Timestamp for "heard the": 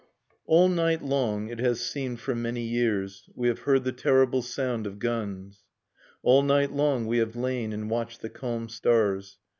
3.59-3.91